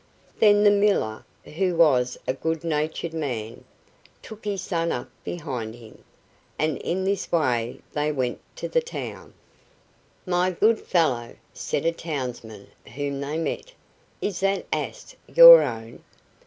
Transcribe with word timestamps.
Then 0.39 0.63
the 0.63 0.71
miller, 0.71 1.23
who 1.45 1.75
was 1.75 2.17
a 2.27 2.33
good 2.33 2.63
natured 2.63 3.13
man, 3.13 3.63
took 4.23 4.45
his 4.45 4.63
son 4.63 4.91
up 4.91 5.11
behind 5.23 5.75
him, 5.75 6.03
and 6.57 6.77
in 6.79 7.03
this 7.03 7.31
way 7.31 7.81
they 7.93 8.11
went 8.11 8.41
to 8.55 8.67
the 8.67 8.81
town. 8.81 9.35
"My 10.25 10.49
good 10.49 10.79
fellow," 10.79 11.35
said 11.53 11.85
a 11.85 11.91
townsman 11.91 12.69
whom 12.95 13.21
they 13.21 13.37
met, 13.37 13.73
"is 14.21 14.39
that 14.39 14.65
ass 14.73 15.15
your 15.27 15.61
own?" 15.61 16.01